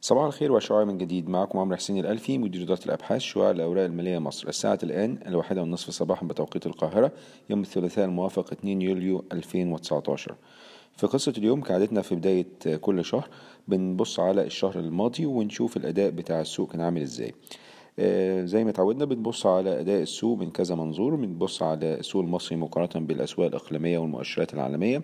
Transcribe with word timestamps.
صباح 0.00 0.24
الخير 0.24 0.52
وشعاع 0.52 0.84
من 0.84 0.98
جديد. 0.98 1.28
معكم 1.28 1.58
عمرو 1.58 1.76
حسين 1.76 1.98
الألفي 1.98 2.38
مدير 2.38 2.62
إدارة 2.62 2.84
الأبحاث 2.86 3.20
شعاع 3.20 3.50
الأوراق 3.50 3.84
المالية 3.84 4.18
مصر. 4.18 4.48
الساعة 4.48 4.78
الآن 4.82 5.18
الواحدة 5.26 5.60
والنصف 5.60 5.90
صباحا 5.90 6.26
بتوقيت 6.26 6.66
القاهرة 6.66 7.12
يوم 7.50 7.60
الثلاثاء 7.60 8.04
الموافق 8.04 8.52
2 8.52 8.82
يوليو 8.82 9.24
2019 9.32 10.34
في 10.96 11.06
قصة 11.06 11.34
اليوم 11.38 11.60
كعادتنا 11.60 12.02
في 12.02 12.14
بداية 12.14 12.76
كل 12.80 13.04
شهر 13.04 13.28
بنبص 13.68 14.20
على 14.20 14.42
الشهر 14.46 14.78
الماضي 14.78 15.26
ونشوف 15.26 15.76
الأداء 15.76 16.10
بتاع 16.10 16.40
السوق 16.40 16.72
كان 16.72 16.80
عامل 16.80 17.02
إزاي. 17.02 17.34
زي 18.44 18.64
ما 18.64 18.70
اتعودنا 18.70 19.04
بنبص 19.04 19.46
على 19.46 19.80
أداء 19.80 20.02
السوق 20.02 20.38
من 20.38 20.50
كذا 20.50 20.74
منظور. 20.74 21.14
بنبص 21.14 21.62
على 21.62 21.94
السوق 21.94 22.22
المصري 22.22 22.56
مقارنة 22.56 23.06
بالأسواق 23.06 23.46
الإقليمية 23.46 23.98
والمؤشرات 23.98 24.54
العالمية. 24.54 25.02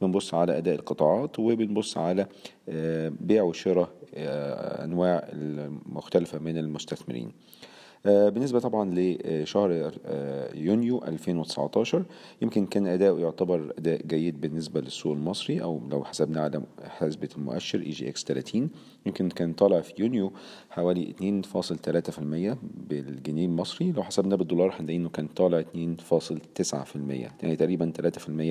بنبص 0.00 0.34
على 0.34 0.58
أداء 0.58 0.74
القطاعات 0.74 1.38
وبنبص 1.38 1.98
على 1.98 2.26
آه، 2.68 3.12
بيع 3.20 3.42
وشراء 3.42 3.88
آه، 4.14 4.84
أنواع 4.84 5.28
المختلفة 5.32 6.38
من 6.38 6.58
المستثمرين. 6.58 7.26
آه، 7.26 7.71
بالنسبة 8.04 8.58
طبعا 8.58 8.94
لشهر 8.94 9.92
آه، 10.06 10.54
يونيو 10.54 11.04
2019 11.04 12.04
يمكن 12.42 12.66
كان 12.66 12.86
أداؤه 12.86 13.20
يعتبر 13.20 13.72
أداء 13.78 14.06
جيد 14.06 14.40
بالنسبة 14.40 14.80
للسوق 14.80 15.12
المصري 15.12 15.62
أو 15.62 15.80
لو 15.90 16.04
حسبنا 16.04 16.40
على 16.40 16.62
حسبة 16.84 17.28
المؤشر 17.36 17.80
EGX 17.80 18.24
30 18.24 18.70
يمكن 19.06 19.28
كان 19.28 19.52
طالع 19.52 19.80
في 19.80 19.92
يونيو 19.98 20.32
حوالي 20.70 21.14
2.3% 21.44 22.56
بالجنيه 22.88 23.46
المصري 23.46 23.92
لو 23.92 24.02
حسبناه 24.02 24.36
بالدولار 24.36 24.74
هنلاقي 24.80 24.96
إنه 24.96 25.08
كان 25.08 25.26
طالع 25.26 25.62
2.9% 25.62 26.96
يعني 27.10 27.56
تقريبا 27.56 27.92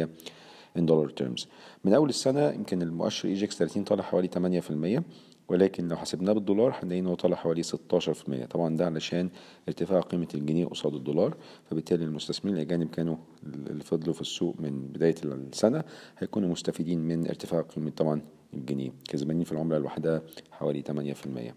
3% 0.05 0.07
in 0.77 0.85
dollar 0.85 1.11
terms. 1.23 1.45
من 1.83 1.93
أول 1.93 2.09
السنة 2.09 2.49
يمكن 2.49 2.81
المؤشر 2.81 3.29
EGX 3.29 3.57
30 3.57 3.83
طالع 3.83 4.03
حوالي 4.03 4.29
8% 4.99 5.01
ولكن 5.51 5.87
لو 5.87 5.97
حسبناه 5.97 6.33
بالدولار 6.33 6.75
هنلاقي 6.83 6.99
إنه 6.99 7.15
طالع 7.15 7.35
حوالي 7.35 7.63
16% 7.63 7.67
طبعا 8.49 8.77
ده 8.77 8.85
علشان 8.85 9.29
ارتفاع 9.67 9.99
قيمة 9.99 10.27
الجنيه 10.35 10.65
قصاد 10.65 10.93
الدولار 10.93 11.37
فبالتالي 11.69 12.05
المستثمرين 12.05 12.55
الأجانب 12.57 12.89
كانوا 12.89 13.15
اللي 13.43 13.83
فضلوا 13.83 14.13
في 14.13 14.21
السوق 14.21 14.55
من 14.59 14.87
بداية 14.87 15.15
السنة 15.23 15.83
هيكونوا 16.17 16.49
مستفيدين 16.49 16.99
من 16.99 17.27
ارتفاع 17.27 17.61
قيمة 17.61 17.89
طبعا 17.89 18.21
الجنيه. 18.53 18.91
كسبانين 19.09 19.43
في 19.43 19.51
العملة 19.51 19.77
الواحدة 19.77 20.23
حوالي 20.51 20.81
8% 20.81 21.53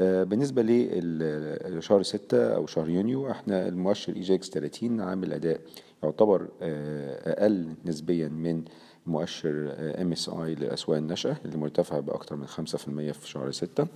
آه، 0.00 0.24
بالنسبة 0.24 0.62
لشهر 0.62 2.02
ستة 2.02 2.54
أو 2.54 2.66
شهر 2.66 2.88
يونيو 2.88 3.30
إحنا 3.30 3.68
المؤشر 3.68 4.16
EGX 4.16 4.50
30 4.50 5.00
عامل 5.00 5.32
أداء 5.32 5.60
يعتبر 6.02 6.48
آه، 6.62 7.32
أقل 7.32 7.74
نسبيا 7.84 8.28
من 8.28 8.64
مؤشر 9.06 9.74
MSCI 9.78 10.28
للأسواق 10.28 10.98
الناشئة 10.98 11.36
اللي 11.44 11.56
مرتفع 11.56 12.00
بأكتر 12.00 12.36
من 12.36 12.46
5% 12.46 13.12
في 13.12 13.28
شهر 13.28 13.50
ستة 13.50 13.86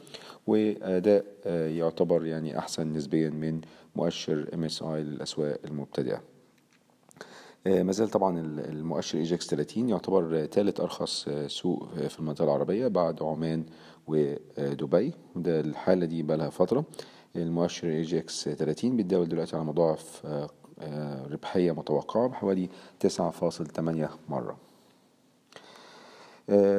وأداء 0.46 1.24
آه، 1.44 1.68
يعتبر 1.68 2.26
يعني 2.26 2.58
أحسن 2.58 2.92
نسبيا 2.92 3.30
من 3.30 3.60
مؤشر 3.96 4.48
MSCI 4.54 5.02
للأسواق 5.02 5.58
المبتدئة. 5.64 6.20
آه، 7.66 7.82
ما 7.82 7.92
زال 7.92 8.08
طبعا 8.08 8.40
ال- 8.40 8.60
المؤشر 8.68 9.18
EGX 9.18 9.46
30 9.46 9.88
يعتبر 9.88 10.46
ثالث 10.46 10.80
أرخص 10.80 11.28
سوق 11.46 11.88
في 11.94 12.18
المنطقة 12.20 12.44
العربية 12.44 12.86
بعد 12.88 13.22
عمان 13.22 13.64
ودبي 14.06 15.12
وده 15.36 15.60
الحالة 15.60 16.06
دي 16.06 16.22
بقى 16.22 16.36
لها 16.36 16.50
فترة. 16.50 16.84
المؤشر 17.36 17.88
EGX 17.88 18.44
30 18.48 18.96
بيتداول 18.96 19.28
دلوقتي 19.28 19.56
على 19.56 19.64
مضاعف 19.64 20.22
آه، 20.26 20.50
آه، 20.80 21.26
ربحية 21.26 21.72
متوقعة 21.72 22.28
بحوالي 22.28 22.68
9.8 23.00 24.10
مرة. 24.28 24.56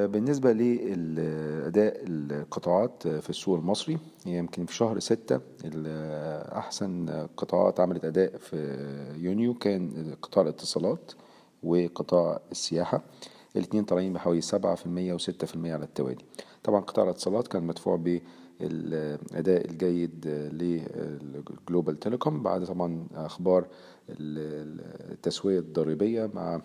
بالنسبة 0.08 0.52
لأداء 0.52 1.96
القطاعات 2.08 3.08
في 3.08 3.30
السوق 3.30 3.58
المصري 3.58 3.98
يمكن 4.26 4.66
في 4.66 4.76
شهر 4.76 5.00
ستة 5.00 5.40
ال- 5.66 6.52
أحسن 6.58 7.09
قطاعات 7.38 7.80
عملت 7.80 8.06
أداء 8.06 8.38
في 8.38 8.56
يونيو 9.18 9.54
كان 9.54 10.16
قطاع 10.22 10.44
الاتصالات 10.44 11.12
وقطاع 11.64 12.40
السياحة. 12.52 13.02
الاتنين 13.56 13.84
طالعين 13.84 14.14
بحوالي 14.14 14.42
سبعة 14.42 14.76
في 14.76 14.86
المية 14.86 15.14
وستة 15.14 15.48
في 15.48 15.56
المية 15.56 15.74
على 15.74 15.84
التوالي. 15.84 16.26
طبعا 16.64 16.81
قطاع 16.81 17.04
الاتصالات 17.06 17.48
كان 17.48 17.64
مدفوع 17.64 17.96
بالأداء 18.62 19.66
الجيد 19.72 20.28
لل 20.53 20.90
Global 20.90 22.00
Telecom 22.00 22.44
بعد 22.44 22.64
طبعا 22.66 23.08
أخبار 23.16 23.68
التسوية 24.10 25.60
الضريبية 25.60 26.30
مع 26.34 26.62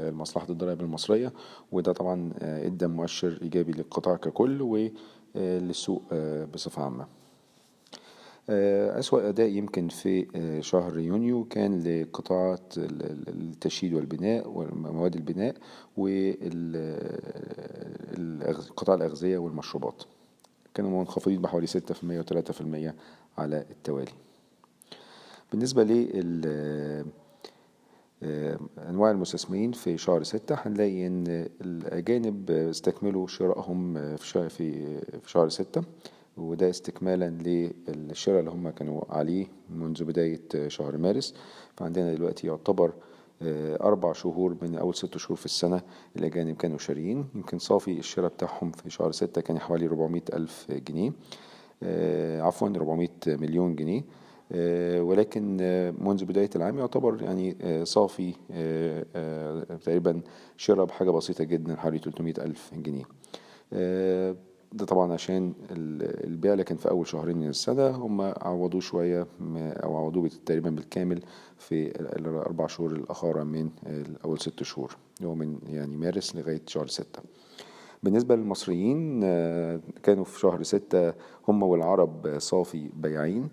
مصلحة 0.00 0.46
الضرائب 0.50 0.80
المصرية 0.80 1.32
وده 1.72 1.92
طبعا 1.92 2.32
إدى 2.42 2.86
مؤشر 2.86 3.38
إيجابي 3.42 3.72
للقطاع 3.72 4.16
ككل 4.16 4.90
وللسوق 5.34 6.02
بصفة 6.54 6.82
عامة. 6.82 7.06
أسوأ 8.98 9.28
أداء 9.28 9.48
يمكن 9.48 9.88
في 9.88 10.26
شهر 10.62 10.98
يونيو 10.98 11.44
كان 11.44 11.82
لقطاعات 11.82 12.74
التشييد 12.78 13.94
والبناء 13.94 14.48
ومواد 14.48 15.16
البناء 15.16 15.54
وقطاع 18.66 18.94
الأغذية 18.94 19.38
والمشروبات. 19.38 20.02
كانوا 20.78 20.98
منخفضين 21.00 21.42
بحوالي 21.42 21.66
6% 21.66 21.70
و3% 21.70 22.92
على 23.38 23.64
التوالي. 23.70 24.12
بالنسبة 25.52 25.84
لل 25.84 27.04
أنواع 28.88 29.10
المستثمرين 29.10 29.72
في 29.72 29.98
شهر 29.98 30.22
ستة 30.22 30.54
هنلاقي 30.54 31.06
إن 31.06 31.48
الأجانب 31.60 32.50
استكملوا 32.50 33.26
شرائهم 33.26 34.16
في 34.16 34.48
في 34.48 34.96
شهر 35.26 35.48
ستة 35.48 35.82
وده 36.36 36.70
استكمالا 36.70 37.30
للشراء 37.88 38.40
اللي 38.40 38.50
هم 38.50 38.70
كانوا 38.70 39.00
عليه 39.08 39.46
منذ 39.70 40.04
بداية 40.04 40.68
شهر 40.68 40.96
مارس. 40.96 41.34
فعندنا 41.76 42.14
دلوقتي 42.14 42.46
يعتبر 42.46 42.92
أربع 43.42 44.12
شهور 44.12 44.56
من 44.62 44.76
أول 44.76 44.94
ست 44.94 45.16
شهور 45.16 45.36
في 45.36 45.44
السنة 45.44 45.82
الأجانب 46.16 46.56
كانوا 46.56 46.78
شاريين. 46.78 47.26
يمكن 47.34 47.58
صافي 47.58 47.98
الشراء 47.98 48.30
بتاعهم 48.30 48.70
في 48.70 48.90
شهر 48.90 49.12
ستة 49.12 49.40
كان 49.40 49.58
حوالي 49.58 49.86
400 49.86 50.22
ألف 50.32 50.66
جنيه. 50.70 51.12
عفوا 52.42 52.68
400 52.68 53.08
مليون 53.26 53.76
جنيه. 53.76 54.04
ولكن 55.00 55.56
منذ 56.00 56.24
بداية 56.24 56.50
العام 56.56 56.78
يعتبر 56.78 57.22
يعني 57.22 57.56
صافي 57.84 58.34
تقريبا 59.82 60.20
شراء 60.56 60.84
بحاجة 60.84 61.10
بسيطة 61.10 61.44
جدا 61.44 61.76
حوالي 61.76 61.98
300 61.98 62.34
ألف 62.38 62.70
جنيه. 62.74 63.04
ده 64.72 64.84
طبعا 64.84 65.12
عشان 65.12 65.54
البيع 65.70 66.56
كان 66.56 66.76
في 66.76 66.90
أول 66.90 67.06
شهرين 67.06 67.38
من 67.38 67.48
السنة 67.48 67.88
هم 67.88 68.20
عوضوه 68.20 68.80
شوية 68.80 69.26
أو 69.56 69.96
عوضوه 69.96 70.28
تقريبا 70.46 70.70
بالكامل 70.70 71.22
في 71.58 72.00
الأربع 72.00 72.66
شهور 72.66 72.92
الأخرى 72.92 73.44
من 73.44 73.70
أول 74.24 74.40
ست 74.40 74.62
شهور 74.62 74.96
اللي 75.18 75.28
هو 75.28 75.34
من 75.34 75.58
يعني 75.66 75.96
مارس 75.96 76.36
لغاية 76.36 76.62
شهر 76.66 76.86
ستة. 76.86 77.22
بالنسبة 78.02 78.36
للمصريين 78.36 79.20
كانوا 80.02 80.24
في 80.24 80.40
شهر 80.40 80.62
ستة 80.62 81.12
هم 81.48 81.62
والعرب 81.62 82.38
صافي 82.38 82.90
بياعين 82.96 83.48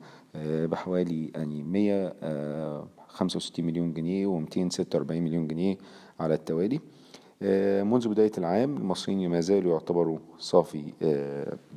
بحوالي 0.45 1.31
يعني 1.35 1.63
165 1.63 3.65
مليون 3.65 3.93
جنيه 3.93 4.27
و 4.27 4.39
246 4.39 5.21
مليون 5.21 5.47
جنيه 5.47 5.77
على 6.19 6.33
التوالي. 6.33 6.79
منذ 7.83 8.09
بداية 8.09 8.31
العام 8.37 8.77
المصريين 8.77 9.29
ما 9.29 9.39
زالوا 9.39 9.71
يعتبروا 9.71 10.19
صافي 10.37 10.93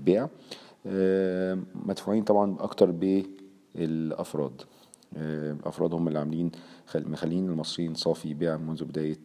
بيع 0.05 0.29
مدفوعين 1.75 2.25
طبعا 2.25 2.57
أكتر 2.61 2.91
بالأفراد. 2.91 4.63
الأفراد 5.17 5.95
هم 5.95 6.09
اللي 6.09 6.19
عاملين 6.19 6.51
مخلين 6.95 7.49
المصريين 7.49 7.95
صافي 7.95 8.35
بيع 8.35 8.57
منذ 8.57 8.85
بداية 8.85 9.21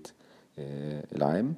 العام. 1.16 1.54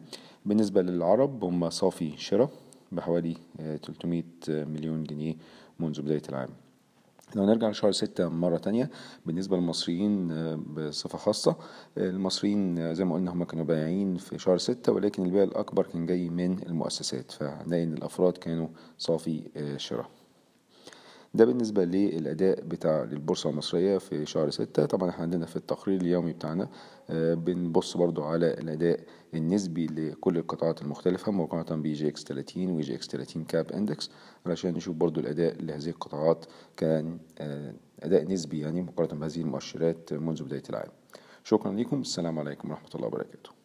بالنسبة 0.45 0.81
للعرب 0.81 1.43
هم 1.43 1.69
صافي 1.69 2.17
شراء 2.17 2.49
بحوالي 2.91 3.37
300 3.57 4.23
مليون 4.49 5.03
جنيه 5.03 5.35
منذ 5.79 6.01
بداية 6.01 6.21
العام. 6.29 6.49
لو 7.35 7.45
نرجع 7.45 7.69
لشهر 7.69 7.91
ستة 7.91 8.29
مرة 8.29 8.57
تانية 8.57 8.89
بالنسبة 9.25 9.57
للمصريين 9.57 10.27
بصفة 10.73 11.17
خاصة. 11.17 11.55
المصريين 11.97 12.93
زي 12.93 13.05
ما 13.05 13.15
قلنا 13.15 13.33
هم 13.33 13.43
كانوا 13.43 13.65
بايعين 13.65 14.17
في 14.17 14.39
شهر 14.39 14.57
ستة 14.57 14.91
ولكن 14.91 15.25
البيع 15.25 15.43
الأكبر 15.43 15.87
كان 15.87 16.05
جاي 16.05 16.29
من 16.29 16.63
المؤسسات 16.67 17.31
فهنلاقي 17.31 17.83
إن 17.83 17.93
الأفراد 17.93 18.37
كانوا 18.37 18.67
صافي 18.97 19.43
شراء. 19.77 20.09
ده 21.35 21.45
بالنسبة 21.45 21.85
للأداء 21.85 22.61
بتاع 22.61 23.03
البورصة 23.03 23.49
المصرية 23.49 23.97
في 23.97 24.25
شهر 24.25 24.49
ستة. 24.49 24.85
طبعا 24.85 25.09
إحنا 25.09 25.23
عندنا 25.23 25.45
في 25.45 25.55
التقرير 25.55 26.01
اليومي 26.01 26.33
بتاعنا 26.33 26.69
بنبص 27.09 27.97
برضو 27.97 28.23
على 28.23 28.53
الأداء 28.53 28.99
النسبي 29.33 29.85
لكل 29.85 30.37
القطاعات 30.37 30.81
المختلفة 30.81 31.31
مقارنة 31.31 31.81
ب 31.81 31.87
EGX 31.87 32.23
30 32.23 32.71
و 32.71 32.79
EGX 32.79 33.07
30 33.07 33.43
capped 33.43 33.71
index 33.71 34.11
علشان 34.45 34.73
نشوف 34.73 34.95
برضو 34.95 35.19
الأداء 35.19 35.61
لهذه 35.61 35.89
القطاعات 35.89 36.45
كان 36.77 37.19
أداء 37.99 38.31
نسبي 38.31 38.59
يعني 38.59 38.81
مقارنة 38.81 39.19
بهذه 39.19 39.41
المؤشرات 39.41 40.13
منذ 40.13 40.43
بداية 40.43 40.63
العام. 40.69 40.89
شكرا 41.43 41.71
لكم. 41.71 42.01
السلام 42.01 42.39
عليكم 42.39 42.69
ورحمة 42.69 42.89
الله 42.95 43.07
وبركاته. 43.07 43.64